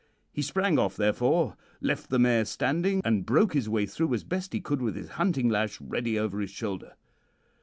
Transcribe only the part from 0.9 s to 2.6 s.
therefore, left the mare